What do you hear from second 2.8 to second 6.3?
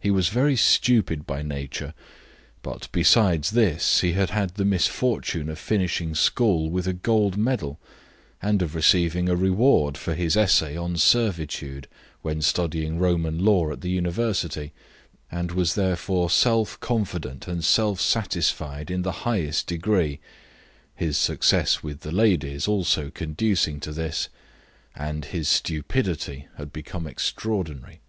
besides this, he had had the misfortune of finishing